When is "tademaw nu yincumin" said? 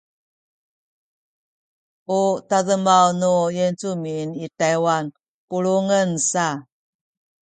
2.49-4.29